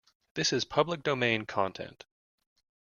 This 0.33 0.51
is 0.51 0.65
public 0.65 1.03
domain 1.03 1.45
content. 1.45 2.05